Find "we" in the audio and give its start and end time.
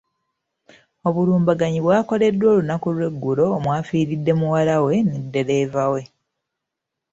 4.85-4.95, 5.93-6.01